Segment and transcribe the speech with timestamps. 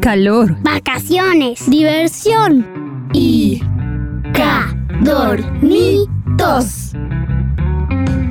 [0.00, 3.62] calor, vacaciones, diversión y
[5.04, 6.06] cadornitos.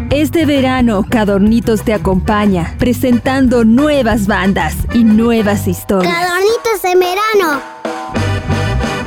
[0.10, 6.12] Este verano, Cadornitos te acompaña, presentando nuevas bandas y nuevas historias.
[6.12, 7.62] Cadornitos en verano.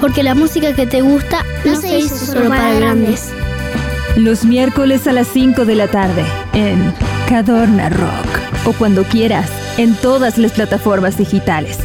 [0.01, 3.33] Porque la música que te gusta no, se hizo solo para grandes.
[4.15, 6.95] Los miércoles a las 5 de la tarde en
[7.29, 8.39] Cadorna Rock.
[8.67, 11.81] O cuando quieras, en todas las plataformas digitales.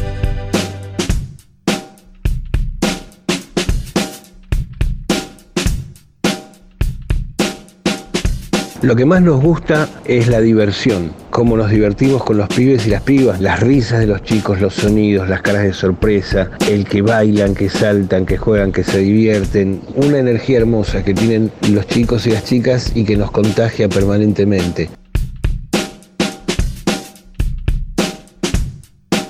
[8.80, 12.90] Lo que más nos gusta es la diversión, cómo nos divertimos con los pibes y
[12.90, 17.02] las pibas, las risas de los chicos, los sonidos, las caras de sorpresa, el que
[17.02, 22.28] bailan, que saltan, que juegan, que se divierten, una energía hermosa que tienen los chicos
[22.28, 24.88] y las chicas y que nos contagia permanentemente.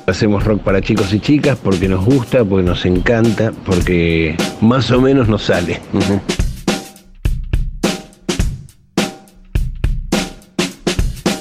[0.06, 5.00] Hacemos rock para chicos y chicas porque nos gusta, porque nos encanta, porque más o
[5.00, 5.80] menos nos sale.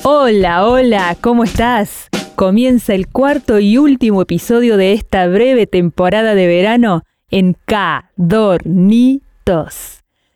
[0.09, 2.08] Hola, hola, ¿cómo estás?
[2.36, 9.25] Comienza el cuarto y último episodio de esta breve temporada de verano en Cadornitos.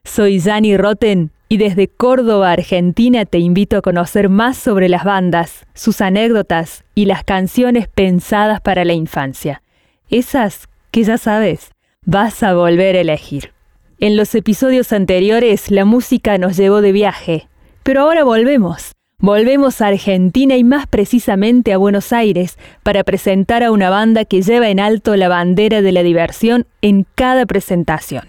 [0.03, 5.66] Soy Jani Roten y desde Córdoba, Argentina, te invito a conocer más sobre las bandas,
[5.73, 9.61] sus anécdotas y las canciones pensadas para la infancia.
[10.09, 11.72] Esas que ya sabes,
[12.06, 13.53] vas a volver a elegir.
[14.02, 17.47] En los episodios anteriores la música nos llevó de viaje,
[17.83, 18.91] pero ahora volvemos
[19.23, 24.41] Volvemos a Argentina y más precisamente a Buenos Aires para presentar a una banda que
[24.41, 28.23] lleva en alto la bandera de la diversión en cada presentación.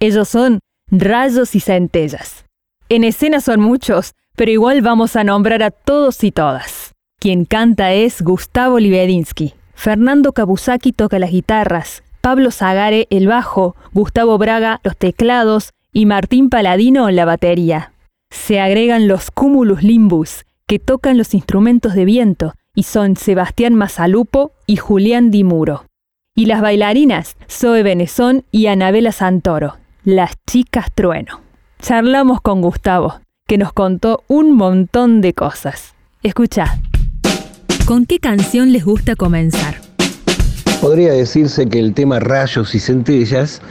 [0.00, 0.58] Ellos son
[0.90, 2.44] Rayos y Centellas.
[2.88, 6.92] En escena son muchos, pero igual vamos a nombrar a todos y todas.
[7.20, 9.54] Quien canta es Gustavo Libedinsky.
[9.74, 16.50] Fernando Kabusaki toca las guitarras, Pablo Zagare el bajo, Gustavo Braga los teclados y Martín
[16.50, 17.92] Paladino la batería
[18.36, 24.52] se agregan los cumulus limbus, que tocan los instrumentos de viento, y son Sebastián Mazalupo
[24.66, 25.86] y Julián Dimuro.
[26.34, 31.40] Y las bailarinas, Zoe Benezón y Anabela Santoro, las chicas trueno.
[31.80, 35.94] Charlamos con Gustavo, que nos contó un montón de cosas.
[36.22, 36.78] Escucha.
[37.86, 39.76] ¿Con qué canción les gusta comenzar?
[40.80, 43.62] Podría decirse que el tema Rayos y Centellas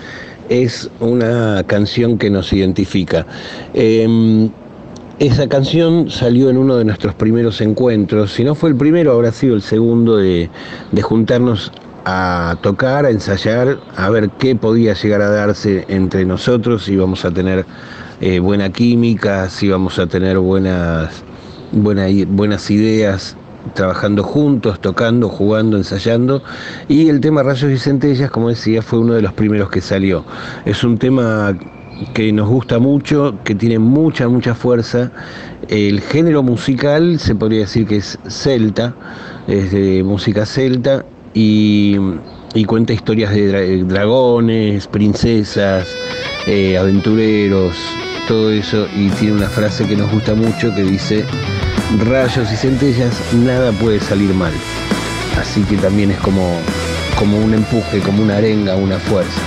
[0.50, 3.25] es una canción que nos identifica.
[3.73, 4.50] Em,
[5.19, 9.31] esa canción salió en uno de nuestros primeros encuentros, si no fue el primero, habrá
[9.31, 10.50] sido el segundo de,
[11.01, 11.72] juntarnos
[12.03, 17.23] a tocar, a ensayar, a ver qué podía llegar a darse entre nosotros, si íbamos
[17.23, 17.66] a tener
[18.22, 21.23] eh, buena química, si íbamos a tener buenas,
[21.72, 23.35] buenas ideas
[23.74, 26.44] trabajando juntos, tocando, jugando, ensayando.
[26.88, 30.24] Y el tema Rayos y Centellas, como decía, fue uno de los primeros que salió.
[30.66, 31.58] Es un tema
[32.14, 35.12] que nos gusta mucho, que tiene mucha, mucha fuerza.
[35.68, 38.96] El género musical se podría decir que es celta,
[39.48, 41.98] es de música celta y,
[42.68, 45.88] cuenta historias de dragones, princesas,
[46.48, 47.75] eh, aventureros,
[48.28, 48.88] todo eso.
[48.96, 51.25] Y tiene una frase que nos gusta mucho que dice
[52.00, 54.53] rayos y centellas, nada puede salir mal.
[55.40, 56.58] Así que también es como,
[57.18, 59.41] como un empuje, como una arenga, una fuerza.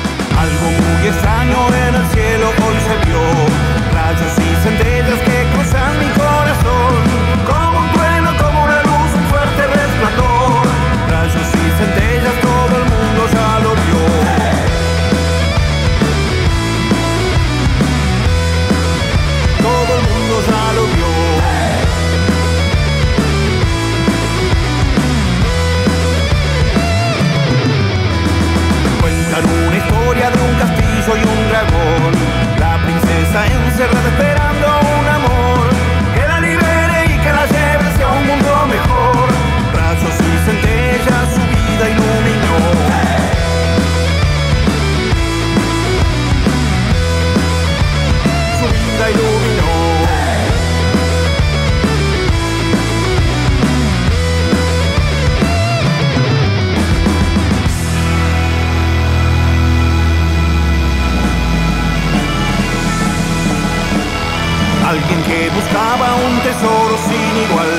[65.50, 67.72] Buscaba un tesoro sin igual.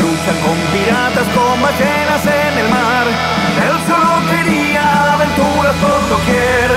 [0.00, 3.06] Lucha con piratas, con ballenas en el mar.
[3.66, 6.68] Él solo quería aventuras por doquier.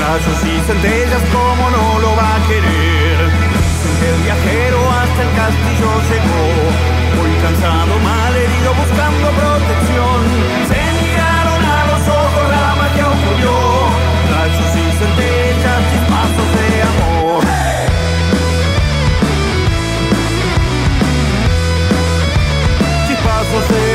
[0.00, 3.18] Rayos y centellas, como no lo va a querer.
[4.08, 6.44] El viajero hasta el castillo llegó.
[7.18, 10.57] Muy cansado, mal herido, buscando protección.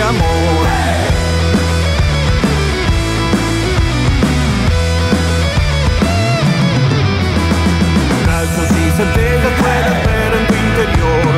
[0.10, 0.68] amor.
[8.38, 11.34] Alzas y centellas puedes ver en tu interior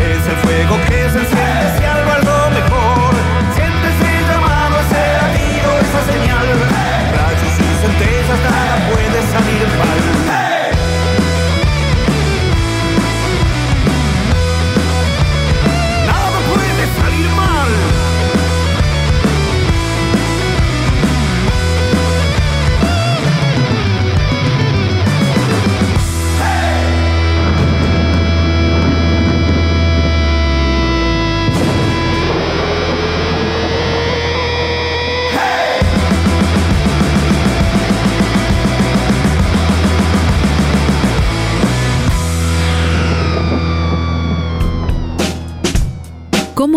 [0.00, 3.14] ese fuego que se enciende si algo algo mejor.
[3.54, 6.48] Sientes el llamado a ser amigo, esa señal.
[7.16, 10.27] Rayos y centellas nada puede salir mal.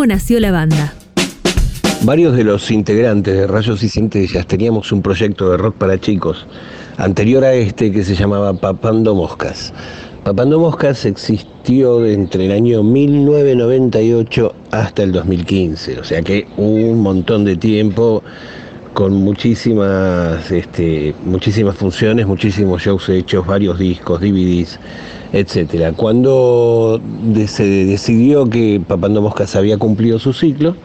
[0.02, 0.96] ¿Cómo nació la banda?
[2.02, 6.48] Varios de los integrantes de Rayos y Centellas teníamos un proyecto de rock para chicos
[6.98, 9.72] anterior a este que se llamaba Papando Moscas.
[10.24, 17.46] Papando Moscas existió entre el año 1998 hasta el 2015, o sea que un montón
[17.46, 18.24] de tiempo
[18.94, 24.80] con muchísimas, este, muchísimas funciones, muchísimos shows hechos, varios discos, DVDs,
[25.34, 25.94] etc.
[25.96, 27.02] Cuando
[27.48, 30.76] se decidió que Papando Moscas había cumplido su ciclo,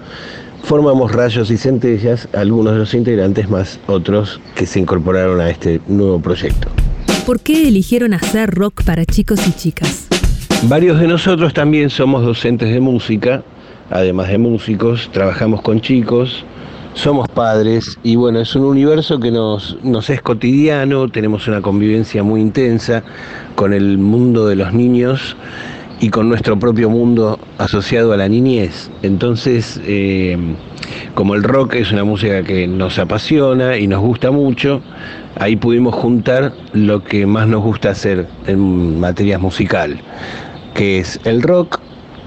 [0.62, 5.81] formamos Rayos y Centellas, algunos de los integrantes más otros que se incorporaron a este
[5.88, 6.69] nuevo proyecto.
[7.26, 10.06] ¿Por qué eligieron hacer rock para chicos y chicas?
[10.62, 13.43] Varios de nosotros también somos docentes de música,
[13.91, 16.44] además de músicos, trabajamos con chicos,
[16.96, 19.76] somos padres y bueno, es un universo que nos,
[20.08, 23.02] es cotidiano, tenemos una convivencia muy intensa
[23.54, 25.37] con el mundo de los niños
[26.00, 28.90] y con nuestro propio mundo asociado a la niñez.
[29.02, 30.38] Entonces, eh,
[31.14, 34.81] como el rock es una música que nos apasiona y nos gusta mucho,
[35.38, 40.00] ahí pudimos juntar lo que más nos gusta hacer en materia musical,
[40.75, 41.78] que es el rock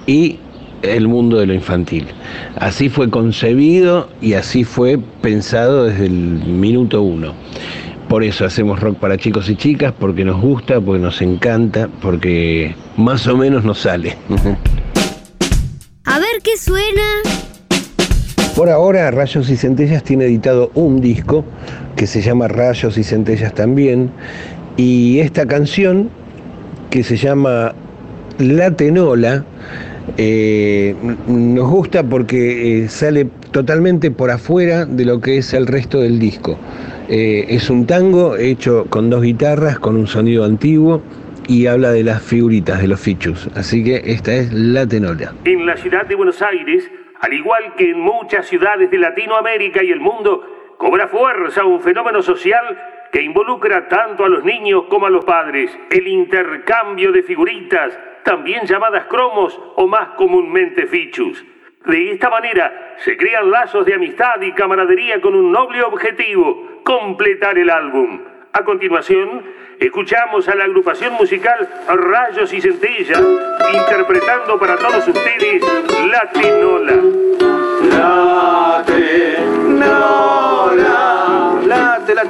[0.05, 0.37] y
[0.81, 2.07] el mundo de lo infantil.
[2.55, 7.33] Así fue concebido y así fue pensado desde el minuto uno.
[8.07, 12.75] Por eso hacemos rock para chicos y chicas, porque nos gusta, porque nos encanta, porque
[12.97, 14.17] más o menos nos sale.
[16.05, 17.03] A ver qué suena.
[18.55, 21.45] Por ahora, Rayos y Centellas tiene editado un disco
[21.95, 24.09] que se llama Rayos y Centellas también.
[24.75, 26.09] Y esta canción,
[26.89, 27.75] que se llama
[28.39, 29.45] La Tenola,
[30.17, 30.95] eh,
[31.27, 36.19] nos gusta porque eh, sale totalmente por afuera de lo que es el resto del
[36.19, 36.57] disco.
[37.09, 41.01] Eh, es un tango hecho con dos guitarras, con un sonido antiguo
[41.47, 43.49] y habla de las figuritas, de los fichus.
[43.55, 45.33] Así que esta es La Tenola.
[45.45, 46.89] En la ciudad de Buenos Aires,
[47.19, 52.21] al igual que en muchas ciudades de Latinoamérica y el mundo, cobra fuerza un fenómeno
[52.21, 52.63] social
[53.11, 58.65] que involucra tanto a los niños como a los padres, el intercambio de figuritas, también
[58.65, 61.43] llamadas cromos o más comúnmente fichus.
[61.85, 67.57] De esta manera se crean lazos de amistad y camaradería con un noble objetivo, completar
[67.57, 68.21] el álbum.
[68.51, 69.43] A continuación,
[69.79, 73.23] escuchamos a la agrupación musical Rayos y Centellas
[73.73, 75.63] interpretando para todos ustedes
[76.07, 76.95] La Tenola.
[77.89, 80.75] La tenola,
[81.65, 82.29] la la.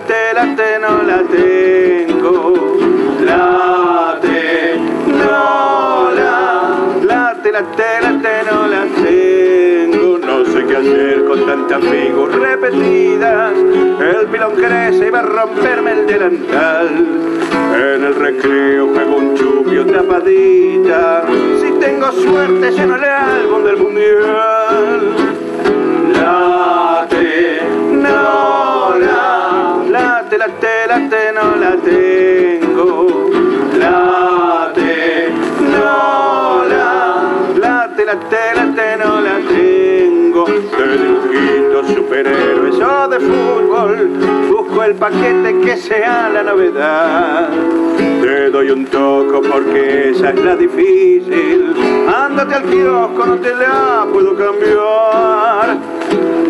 [3.25, 3.68] La
[7.51, 10.17] la te, la te, la te, no la tengo.
[10.19, 13.53] No sé qué hacer con tantas figuras repetidas.
[13.99, 17.07] El pilón crece y va a romperme el delantal.
[17.75, 21.23] En el recreo juego un chupio tapadita.
[21.61, 25.13] Si tengo suerte, lleno el álbum del mundial.
[26.13, 28.17] La tenola,
[29.89, 31.77] la te, la te, la te, no la
[44.89, 47.49] el paquete que sea la novedad.
[48.21, 51.75] Te doy un toco porque esa es la difícil.
[52.07, 55.77] Ándate al kiosco, no te la puedo cambiar.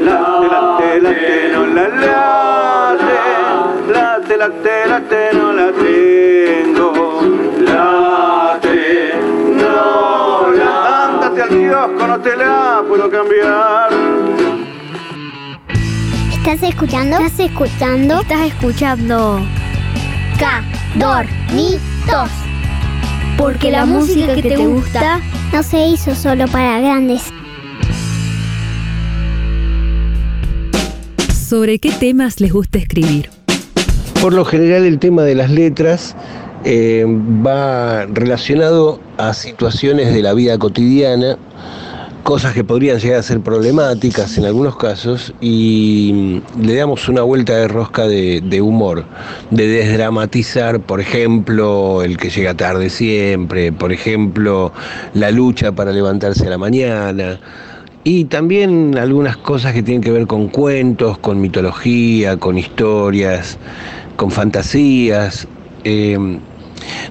[0.05, 3.17] La te, la te, la no la late.
[3.91, 7.21] La te, la te, la te, no la tengo.
[7.59, 8.59] La
[9.57, 11.05] no la.
[11.05, 13.89] Ándate al kiosco, no te la puedo cambiar.
[16.49, 17.17] ¿Estás escuchando?
[17.19, 18.21] ¿Estás escuchando?
[18.21, 19.39] Estás escuchando
[20.39, 22.31] Cadornitos.
[23.37, 25.21] porque la música que te gusta
[25.53, 27.21] No se hizo solo para grandes.
[31.31, 33.29] ¿Sobre qué temas les gusta escribir?
[34.19, 36.15] Por lo general el tema de las letras
[36.63, 41.37] eh, va relacionado a situaciones de la vida cotidiana,
[42.23, 47.21] cosas que podrían llegar a ser problemáticas en algunos casos y mm, le damos una
[47.21, 49.05] vuelta de rosca de, humor,
[49.51, 54.71] de desdramatizar, por ejemplo, el que llega tarde siempre, por ejemplo,
[55.13, 57.39] la lucha para levantarse a la mañana.
[58.03, 63.57] Y también algunas cosas que tienen que ver con cuentos, con mitología, con historias,
[64.15, 65.47] con fantasías.
[65.83, 66.17] Eh,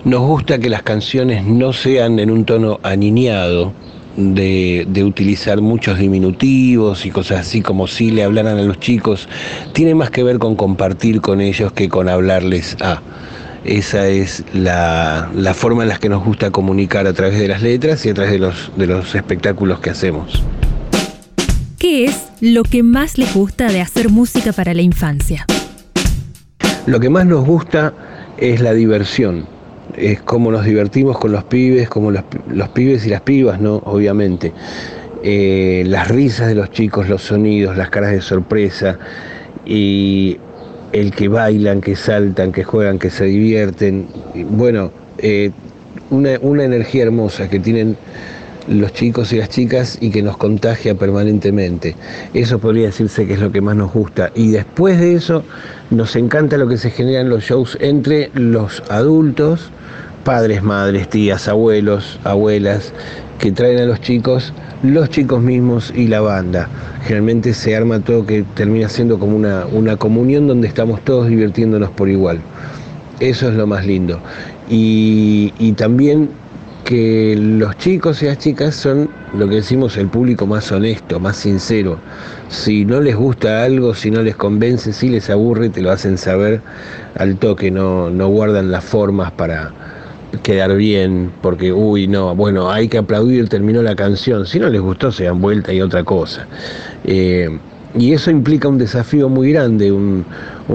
[0.05, 3.73] nos gusta que las canciones no sean en un tono aniñado,
[4.19, 9.29] de, de utilizar muchos diminutivos y cosas así como si le hablaran a los chicos.
[9.73, 13.01] Tiene más que ver con compartir con ellos que con hablarles a.
[13.65, 17.63] Esa es la, la forma en la que nos gusta comunicar a través de las
[17.63, 20.43] letras y a través de los, de los espectáculos que hacemos.
[21.79, 25.47] ¿Qué es lo que más les gusta de hacer música para la infancia?
[26.87, 27.93] Lo que más nos gusta
[28.39, 29.47] es la diversión,
[29.99, 32.25] es cómo nos divertimos con los pibes, como los,
[32.73, 33.77] pibes y las pibas, ¿no?
[33.85, 34.53] Obviamente.
[35.23, 38.99] Eh, las risas de los chicos, los sonidos, las caras de sorpresa
[39.67, 40.39] y
[40.93, 44.07] el que bailan, que saltan, que juegan, que se divierten.
[44.51, 45.51] Bueno, eh,
[46.11, 47.97] una, una energía hermosa que tienen
[48.69, 51.97] los chicos y las chicas y que nos contagia permanentemente.
[52.35, 54.31] Eso podría decirse que es lo que más nos gusta.
[54.35, 55.43] Y después de eso,
[55.91, 59.71] nos encanta lo que se genera en los shows entre los adultos,
[60.25, 62.93] padres, madres, tías, abuelos, abuelas,
[63.39, 64.53] que traen a los chicos,
[64.83, 66.69] los chicos mismos y la banda.
[67.05, 71.91] Generalmente se arma todo que termina siendo como una, una comunión donde estamos todos divirtiéndonos
[71.91, 72.41] por igual.
[73.21, 74.21] Eso es lo más lindo.
[74.69, 76.29] Y, y también
[76.89, 81.37] que los chicos y las chicas son lo que decimos el público más honesto, más
[81.37, 81.99] sincero.
[82.49, 86.17] Si no les gusta algo, si no les convence, si les aburre, te lo hacen
[86.17, 86.63] saber
[87.17, 89.71] al toque, no, no guardan las formas para
[90.43, 94.47] quedar bien, porque, uy, no, bueno, hay que aplaudir, terminó la canción.
[94.47, 96.47] Si no les gustó, se dan vuelta y otra cosa.
[97.05, 97.51] Eh,
[97.97, 100.25] y eso implica un desafío muy grande, un,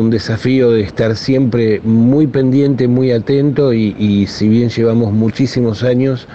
[0.10, 6.28] desafío de estar siempre muy pendiente, muy atento y, si bien llevamos muchísimos años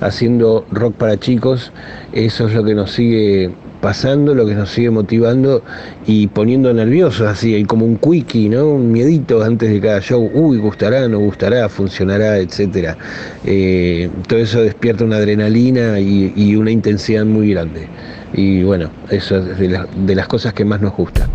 [0.00, 1.72] haciendo rock para chicos,
[2.12, 3.50] eso es lo que nos sigue
[3.80, 5.62] pasando, lo que nos sigue motivando
[6.06, 8.68] y poniendo nerviosos, así, como un quickie, ¿no?
[8.68, 12.96] Un miedito antes de cada show, uy, gustará, no gustará, funcionará, etcétera.
[13.44, 17.88] Eh, todo eso despierta una adrenalina y una intensidad muy grande
[18.32, 21.28] y bueno, eso es de, las cosas que más nos gusta.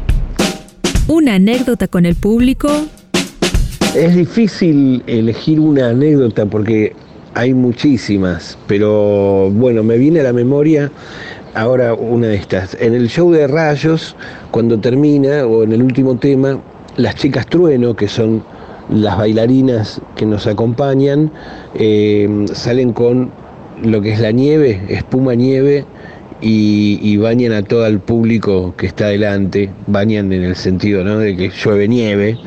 [1.08, 2.70] ¿Una anécdota con el público?
[3.96, 6.94] Es difícil elegir una anécdota porque
[7.34, 10.92] hay muchísimas, pero bueno, me viene a la memoria
[11.54, 12.78] ahora una de estas.
[12.80, 14.16] En el show de Rayos,
[14.52, 16.60] cuando termina, o en el último tema,
[16.98, 18.44] las chicas trueno, que son
[18.90, 21.32] las bailarinas que nos acompañan,
[21.76, 23.32] eh, salen con
[23.84, 25.86] lo que es la nieve, espuma nieve,
[26.42, 31.20] y, bañan a todo el público que está delante, bañan en el sentido ¿no?
[31.20, 32.38] de que llueve nieve.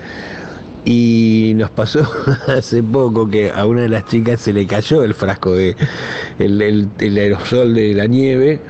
[0.86, 2.06] Y nos pasó
[2.48, 5.74] hace poco que a una de las chicas se le cayó el frasco de
[6.38, 8.60] el, aerosol de la nieve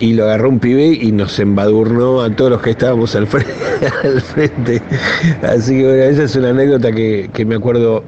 [0.00, 4.82] y lo agarró un pibe y nos embadurnó a todos los que estábamos al frente.
[5.42, 8.02] Así que bueno, esa es una anécdota que, que me acuerdo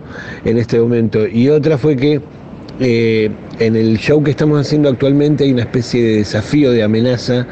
[0.44, 1.28] en este momento.
[1.28, 2.20] Y otra fue que
[2.80, 7.46] eh, en el show que estamos haciendo actualmente hay una especie de desafío, de amenaza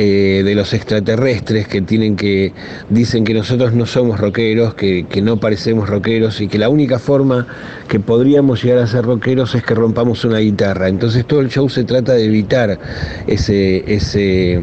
[0.00, 2.52] eh, de los extraterrestres que tienen que
[2.88, 7.48] dicen que nosotros no somos rockeros, que, no parecemos rockeros y que la única forma
[7.88, 10.88] que podríamos llegar a ser rockeros es que rompamos una guitarra.
[10.88, 12.78] Entonces todo el show se trata de evitar
[13.26, 14.62] ese, ese,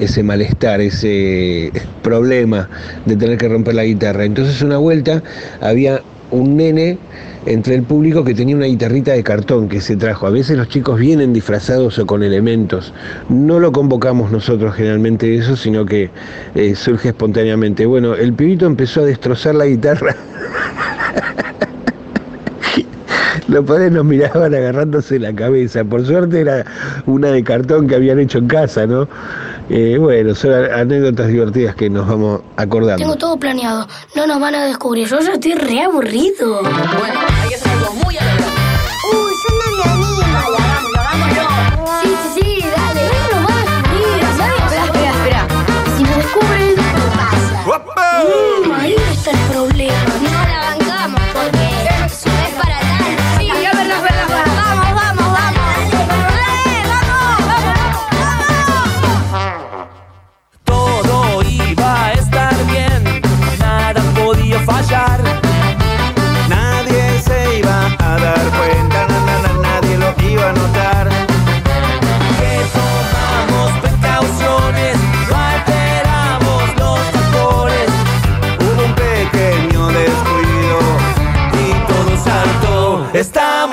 [0.00, 1.70] ese malestar, ese
[2.02, 2.68] problema
[3.06, 4.24] de tener que romper la guitarra.
[4.24, 5.22] Entonces una vuelta
[5.60, 6.02] había
[6.32, 6.98] un nene
[7.46, 10.26] entre el público que tenía una guitarrita de cartón que se trajo.
[10.26, 12.92] A veces los chicos vienen disfrazados o con elementos.
[13.28, 16.10] No lo convocamos nosotros generalmente eso, sino que
[16.54, 17.86] eh, surge espontáneamente.
[17.86, 20.16] Bueno, el pibito empezó a destrozar la guitarra.
[23.50, 25.84] los padres nos miraban agarrándose la cabeza.
[25.84, 26.64] Por suerte era
[27.06, 29.08] una de cartón que habían hecho en casa, ¿no?
[29.68, 33.02] Eh, bueno, son anécdotas divertidas que nos vamos acordando.
[33.02, 33.86] Tengo todo planeado.
[34.14, 35.06] No nos van a descubrir.
[35.06, 36.62] Yo ya estoy re aburrido.
[36.62, 37.20] Bueno,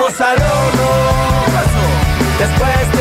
[0.08, 0.88] al horno.
[2.38, 2.97] Después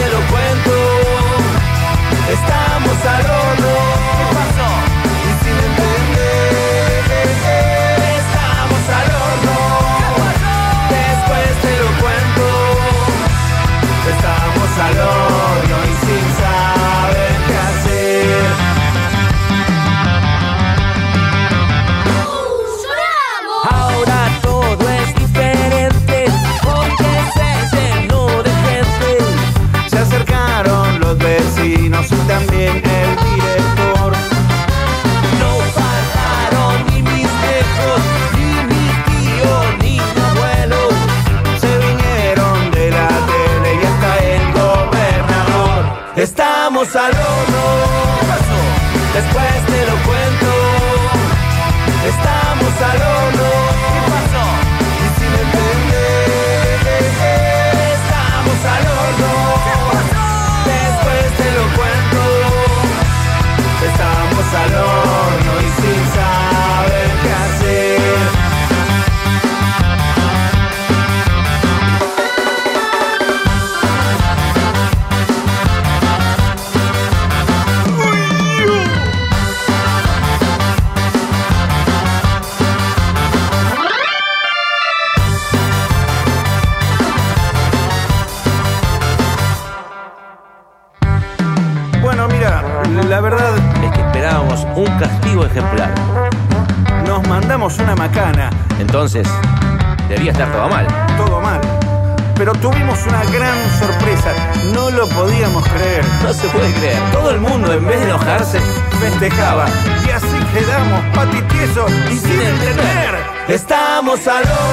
[114.27, 114.66] Estamos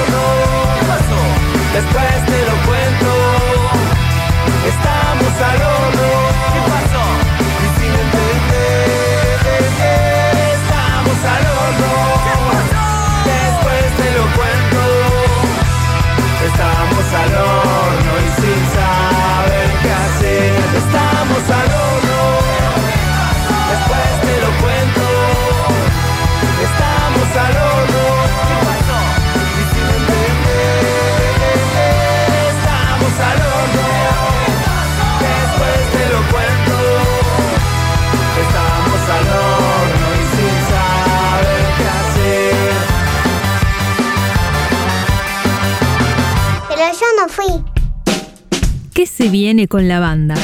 [49.29, 50.35] viene con la banda?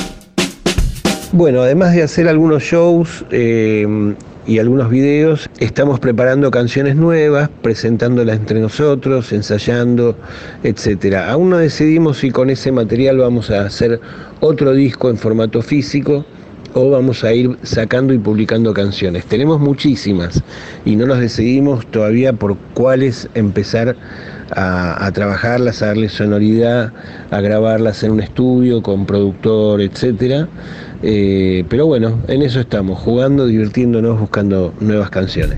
[1.34, 3.88] Bueno, además de hacer algunos shows eh,
[4.46, 10.17] y algunos videos, estamos preparando canciones nuevas, presentándolas entre nosotros, ensayando,
[10.63, 11.32] etcétera.
[11.32, 14.02] Aún no decidimos si con ese material vamos a hacer
[14.39, 16.26] otro disco en formato físico
[16.74, 19.26] o vamos a ir sacando y publicando canciones.
[19.26, 20.44] Tenemos muchísimas
[20.86, 23.96] y no nos decidimos todavía por cuáles empezar
[24.56, 26.94] a, a trabajarlas, a darle sonoridad,
[27.30, 30.48] a grabarlas en un estudio con productor, etcétera.
[31.04, 35.58] Eh, pero bueno, en eso estamos, jugando, divirtiéndonos, buscando nuevas canciones.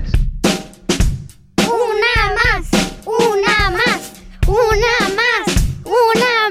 [1.58, 2.70] Una más,
[3.04, 4.12] una más,
[4.46, 5.44] una más,
[5.84, 6.48] una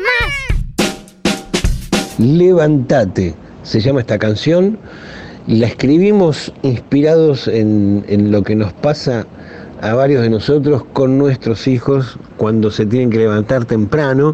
[1.17, 2.19] más.
[2.19, 4.77] Levantate, se llama esta canción.
[5.47, 9.25] La escribimos inspirados en, en lo que nos pasa
[9.83, 14.33] a varios de nosotros con nuestros hijos cuando se tienen que levantar temprano,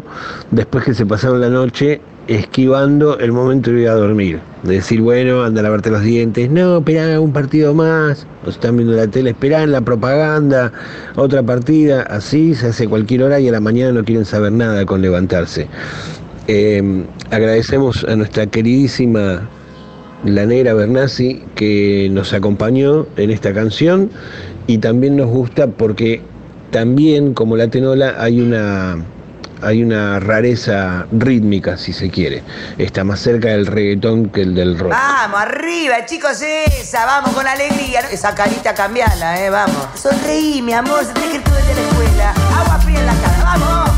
[0.52, 4.38] después que se pasaron la noche esquivando el momento de ir a dormir.
[4.62, 8.76] De decir, bueno, anda a lavarte los dientes, no, esperá un partido más, o están
[8.76, 10.72] viendo la tele, esperá la propaganda,
[11.16, 14.86] otra partida, así se hace cualquier hora y a la mañana no quieren saber nada
[14.86, 15.66] con levantarse.
[16.46, 19.48] Eh, agradecemos a nuestra queridísima
[20.24, 24.10] la negra Bernasi que nos acompañó en esta canción
[24.70, 26.22] y también nos gusta porque
[26.70, 28.98] también como la tenola hay una
[29.62, 32.44] hay una rareza rítmica si se quiere.
[32.78, 34.90] Está más cerca del reggaetón que el del rock.
[34.90, 38.00] Vamos, arriba, chicos, esa, vamos con alegría.
[38.12, 39.88] Esa carita cambiala, eh, vamos.
[39.96, 42.34] Sonreí, mi amor, se tiene que día a la escuela.
[42.60, 43.90] Agua fría en la cara, vamos,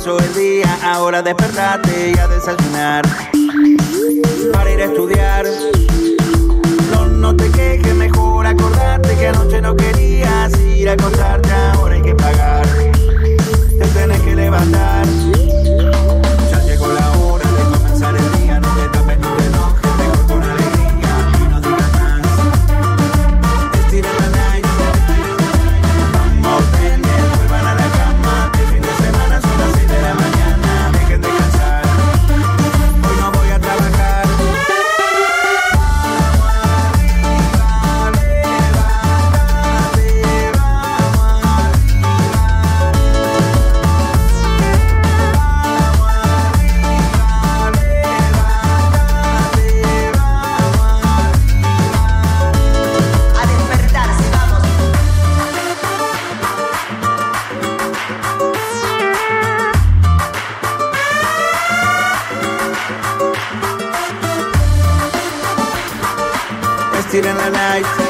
[0.00, 3.04] empezó el día, ahora despertate y a desayunar.
[4.52, 5.46] Para ir a estudiar,
[6.90, 12.02] no, no te quejes, mejor acordarte que anoche no querías ir a acostarte, ahora hay
[12.02, 12.66] que pagar.
[13.78, 15.06] Te tenés que levantar.
[67.10, 68.09] Still in the night.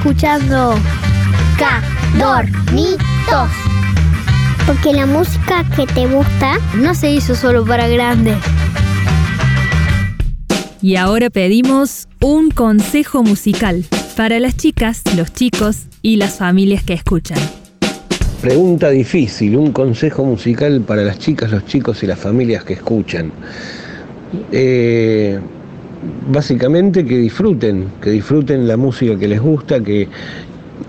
[0.00, 0.74] Escuchando.
[1.58, 3.50] Cadornitos.
[4.66, 8.38] Porque la música que te gusta no se hizo solo para grandes.
[10.80, 13.84] Y ahora pedimos un consejo musical
[14.16, 17.38] para las chicas, los chicos y las familias que escuchan.
[18.40, 23.32] Pregunta difícil, un consejo musical para las chicas, los chicos y las familias que escuchan.
[24.50, 25.38] Eh,
[26.28, 30.08] básicamente que disfruten, que disfruten la música que les gusta, que,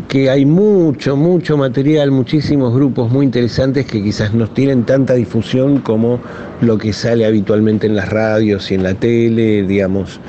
[0.07, 5.79] que hay mucho, mucho material, muchísimos grupos muy interesantes que quizás no tienen tanta difusión
[5.79, 6.19] como
[6.61, 10.19] lo que sale habitualmente en las radios y en la tele, digamos.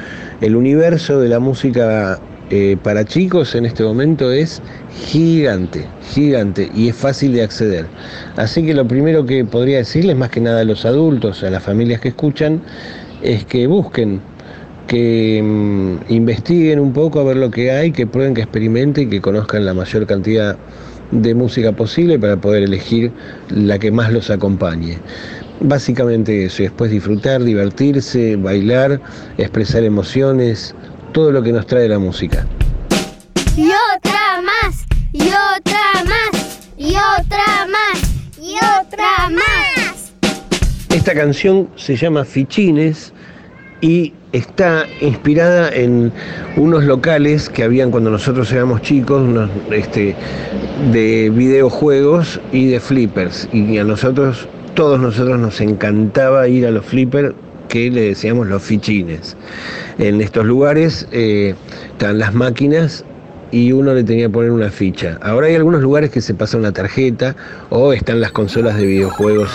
[0.40, 2.18] El universo de la música
[2.50, 4.60] eh, para chicos en este momento es
[5.06, 7.86] gigante, gigante y es fácil de acceder.
[8.36, 11.62] Así que lo primero que podría decirles, más que nada a los adultos, a las
[11.62, 12.60] familias que escuchan,
[13.22, 14.20] es que busquen,
[14.86, 19.10] que mm, investiguen un poco a ver lo que hay, que prueben, que experimenten y
[19.10, 20.56] que conozcan la mayor cantidad
[21.10, 23.12] de música posible para poder elegir
[23.50, 24.98] la que más los acompañe.
[25.60, 29.00] Básicamente eso, y después disfrutar, divertirse, bailar,
[29.38, 30.74] expresar emociones,
[31.12, 32.46] todo lo que nos trae la música.
[33.56, 34.84] Y otra más.
[35.12, 36.70] Y otra más.
[36.76, 38.02] Y otra más.
[38.40, 40.12] Y otra más.
[40.88, 43.12] Esta canción se llama Fichines
[43.82, 46.12] y está inspirada en
[46.56, 50.14] unos locales que habían cuando nosotros éramos chicos, unos, este,
[50.92, 53.48] de videojuegos y de flippers.
[53.52, 57.34] Y a nosotros, todos nosotros nos encantaba ir a los flippers
[57.68, 59.36] que le decíamos los fichines.
[59.98, 61.54] En estos lugares eh,
[61.90, 63.04] están las máquinas
[63.50, 65.18] y uno le tenía que poner una ficha.
[65.22, 67.34] Ahora hay algunos lugares que se pasa una tarjeta
[67.68, 69.50] o están las consolas de videojuegos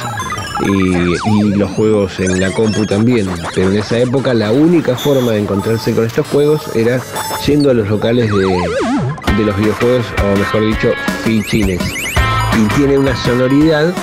[0.65, 3.27] y, los juegos en la compu también.
[3.53, 6.99] Pero en esa época la única forma de encontrarse con estos juegos era
[7.45, 8.45] yendo a los locales de,
[9.37, 10.91] de los videojuegos, o mejor dicho,
[11.23, 11.81] fichines.
[12.57, 13.93] Y tiene una sonoridad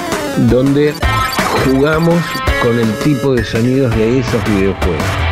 [0.49, 0.95] donde
[1.65, 2.23] jugamos
[2.63, 5.24] con el tipo de sonidos de esos videojuegos.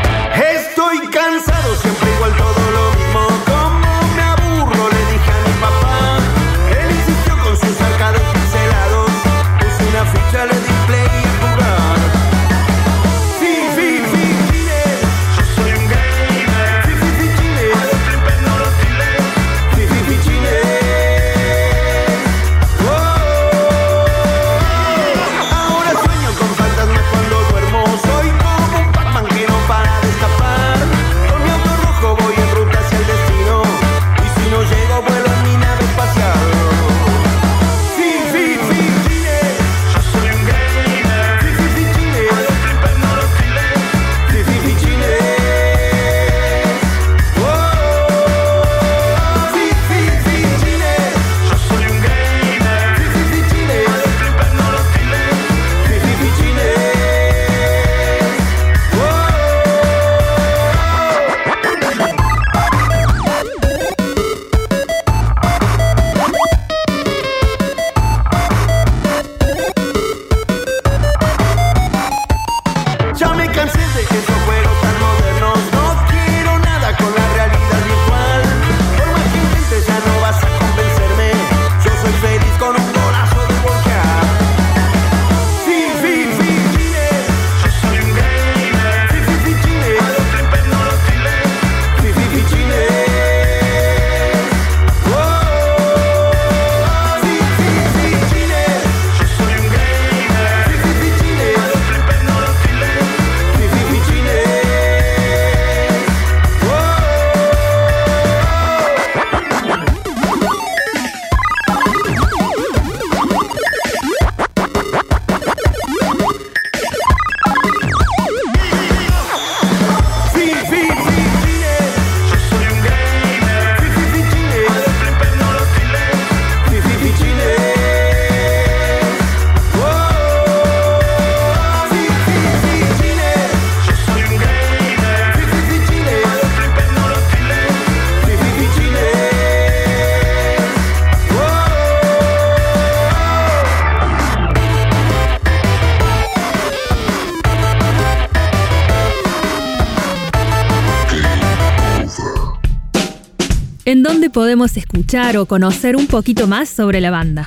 [153.93, 157.47] ¿En dónde podemos escuchar o conocer un poquito más sobre la banda?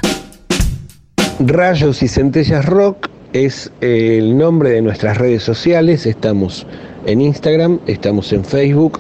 [1.40, 6.06] Rayos y Centellas Rock es el nombre de nuestras redes sociales.
[6.06, 6.68] Estamos
[7.08, 9.00] en Instagram, estamos en Facebook,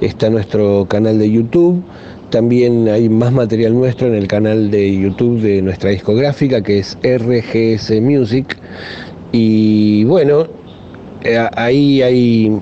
[0.00, 1.82] está nuestro canal de YouTube.
[2.30, 6.96] También hay más material nuestro en el canal de YouTube de nuestra discográfica que es
[7.02, 8.56] RGS Music.
[9.32, 10.46] Y bueno,
[11.24, 12.52] eh, ahí hay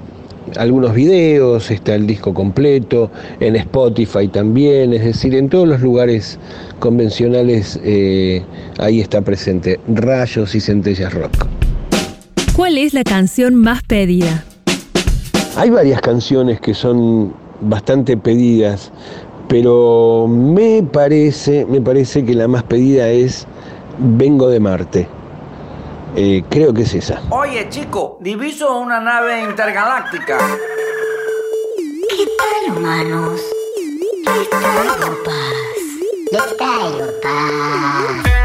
[0.57, 3.11] algunos videos, está el disco completo,
[3.41, 6.38] en Spotify también, es decir, en todos los lugares
[6.79, 8.43] convencionales eh,
[8.79, 11.47] ahí está presente Rayos y Centellas Rock.
[12.55, 14.45] ¿Cuál es la canción más pedida?
[15.57, 18.91] Hay varias canciones que son bastante pedidas,
[19.49, 23.47] pero me parece, me parece que la más pedida es
[23.99, 25.21] Vengo de Marte.
[26.14, 27.22] Eh, creo que es esa.
[27.31, 30.38] Oye, chico, diviso una nave intergaláctica.
[32.11, 33.40] ¿Qué tal, humanos?
[34.25, 35.37] ¿Qué tal, paz?
[36.31, 38.41] ¿Qué tal, paz?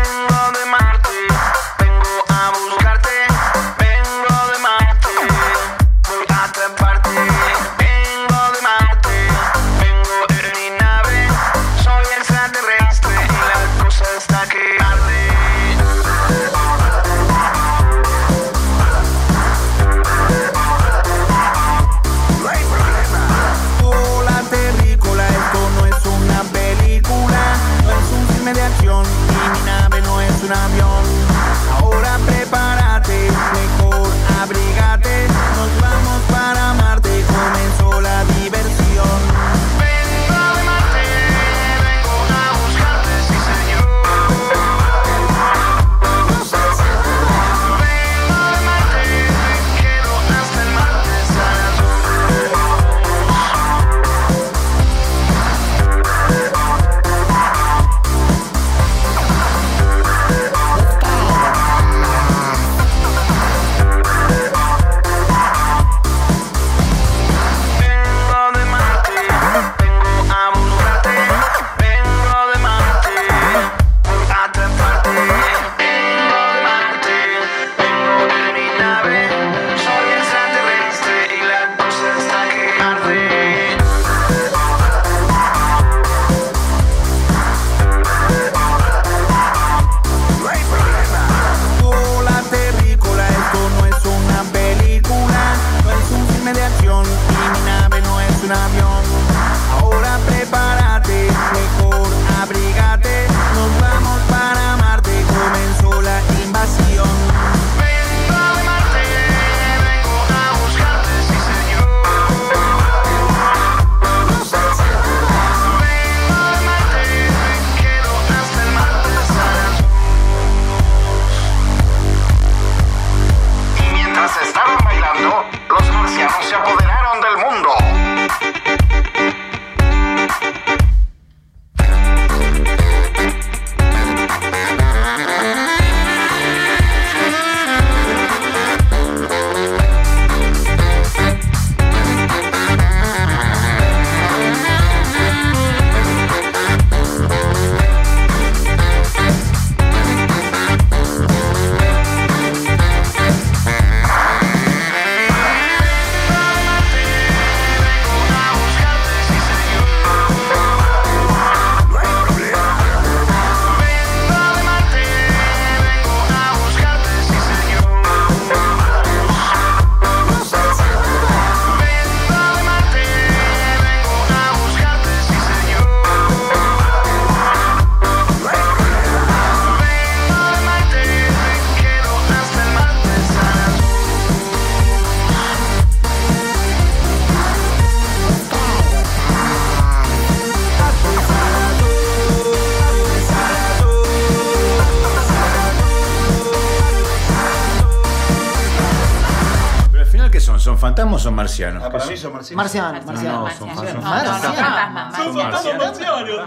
[200.97, 201.83] Fantasmas o son marcianos?
[201.83, 202.43] Ah, para ¿Qué mí son?
[202.43, 203.41] son Marciano, marciano.
[203.41, 204.01] No, son Marciano.
[204.01, 205.15] fantasmas.
[205.15, 206.41] Son Marcianos.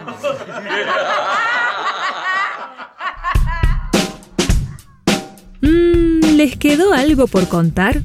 [5.63, 8.03] Mm, ¿Les quedó algo por contar?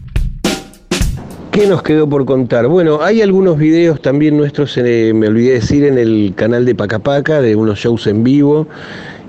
[1.52, 2.68] ¿Qué nos quedó por contar?
[2.68, 7.42] Bueno, hay algunos videos también nuestros, eh, me olvidé decir, en el canal de Pacapaca,
[7.42, 8.68] de unos shows en vivo.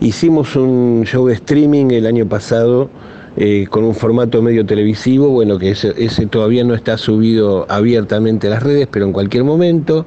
[0.00, 2.90] Hicimos un show de streaming el año pasado
[3.38, 8.51] eh, con un formato medio televisivo, bueno, que ese, todavía no está subido abiertamente a
[8.51, 10.07] las redes, pero en cualquier momento.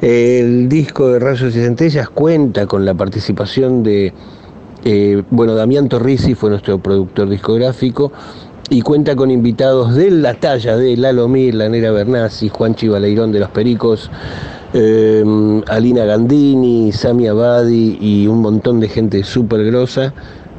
[0.00, 4.12] El disco de Rayos y Centellas cuenta con la participación de,
[4.84, 8.12] eh, bueno, Damián Torrisi fue nuestro productor discográfico
[8.70, 13.32] y cuenta con invitados de la talla de Lalo Mir, la Nera Bernasi, Juan Chivaleirón
[13.32, 14.10] de Los Pericos,
[14.72, 15.24] eh,
[15.68, 20.14] Alina Gandini, Sami Abadi y un montón de gente súper grosa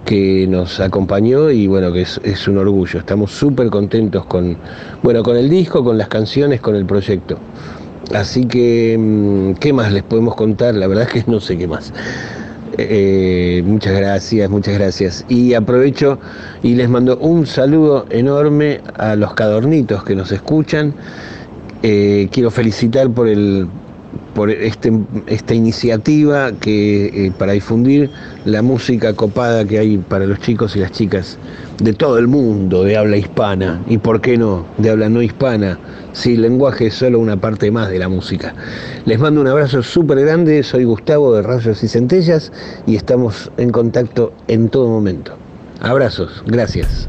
[0.05, 2.99] que nos acompañó y bueno, que es, un orgullo.
[2.99, 4.57] Estamos súper contentos con,
[5.01, 7.37] bueno, con el disco, con las canciones, con el proyecto.
[8.13, 10.75] Así que, mm, ¿qué más les podemos contar?
[10.75, 11.93] La verdad es que no sé qué más.
[12.77, 15.25] Eh, muchas gracias, muchas gracias.
[15.29, 16.19] Y aprovecho
[16.63, 20.93] y les mando un saludo enorme a los cadornitos que nos escuchan.
[21.83, 23.67] Eh, quiero felicitar por el
[24.33, 24.91] por este,
[25.27, 28.09] esta iniciativa que, eh, para difundir
[28.45, 31.37] la música copada que hay para los chicos y las chicas
[31.81, 35.79] de todo el mundo de habla hispana y por qué no de habla no hispana
[36.13, 38.53] si el lenguaje es solo una parte más de la música.
[39.05, 42.51] Les mando un abrazo súper grande, soy Gustavo de Rayos y Centellas
[42.85, 45.33] y estamos en contacto en todo momento.
[45.81, 47.07] Abrazos, gracias.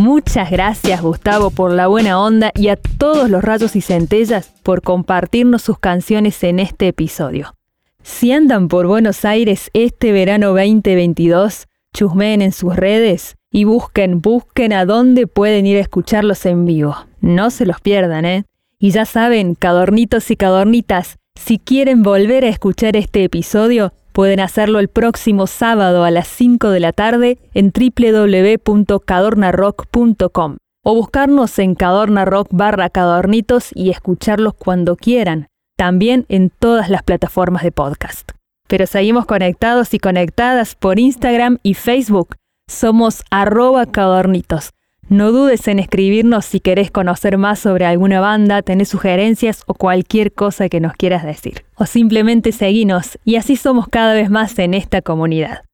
[0.00, 4.80] Muchas gracias Gustavo por la buena onda y a todos los rayos y centellas por
[4.80, 7.54] compartirnos sus canciones en este episodio.
[8.02, 14.72] Si andan por Buenos Aires este verano 2022, chusmeen en sus redes y busquen, busquen
[14.72, 16.96] a dónde pueden ir a escucharlos en vivo.
[17.20, 18.46] No se los pierdan, ¿eh?
[18.78, 24.80] Y ya saben, cadornitos y cadornitas, si quieren volver a escuchar este episodio, Pueden hacerlo
[24.80, 32.24] el próximo sábado a las 5 de la tarde en www.cadornarock.com o buscarnos en Cadorna
[32.24, 38.30] Rock barra Cadornitos y escucharlos cuando quieran, también en todas las plataformas de podcast.
[38.66, 42.36] Pero seguimos conectados y conectadas por Instagram y Facebook.
[42.68, 44.70] Somos arroba Cadornitos.
[45.10, 50.32] No dudes en escribirnos si querés conocer más sobre alguna banda, tenés sugerencias o cualquier
[50.32, 51.64] cosa que nos quieras decir.
[51.74, 55.64] O simplemente seguinos y así somos cada vez más en esta comunidad.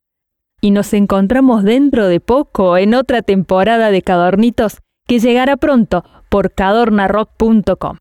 [0.62, 6.52] Y nos encontramos dentro de poco en otra temporada de Cadornitos que llegará pronto por
[6.52, 7.98] cadornarock.com.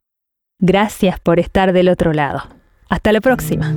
[0.62, 2.44] Gracias por estar del otro lado.
[2.88, 3.76] Hasta la próxima.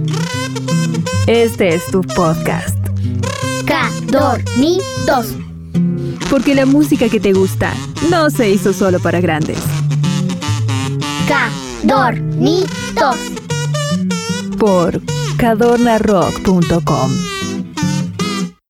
[1.27, 2.79] Este es tu podcast.
[3.67, 5.48] Cadornitos.
[6.31, 7.73] Porque la música que te gusta
[8.11, 9.59] no se hizo solo para grandes.
[11.29, 13.17] Cadornitos.
[14.59, 15.01] Por
[15.37, 17.38] cadornarock.com.